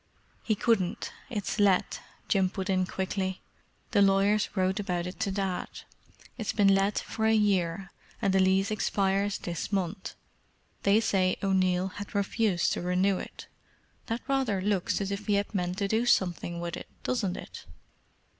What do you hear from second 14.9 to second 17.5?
as if he had meant to do something with it, doesn't